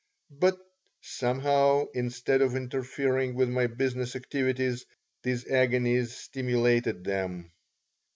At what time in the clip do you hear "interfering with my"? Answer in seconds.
2.55-3.67